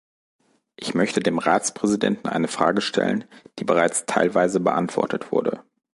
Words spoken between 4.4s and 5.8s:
beantwortet wurde.